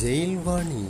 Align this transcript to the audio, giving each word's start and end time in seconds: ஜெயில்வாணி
ஜெயில்வாணி 0.00 0.84